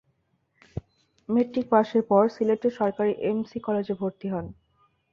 [1.29, 4.45] Metric পাসের পর সিলেট সরকারি এমসি কলেজে ভর্তি হন।